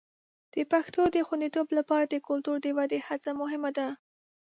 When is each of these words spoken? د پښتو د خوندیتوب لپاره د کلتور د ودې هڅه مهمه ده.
د 0.53 0.55
پښتو 0.71 1.01
د 1.15 1.17
خوندیتوب 1.27 1.67
لپاره 1.77 2.05
د 2.07 2.15
کلتور 2.27 2.57
د 2.61 2.67
ودې 2.77 2.99
هڅه 3.07 3.31
مهمه 3.41 3.71
ده. 3.77 3.87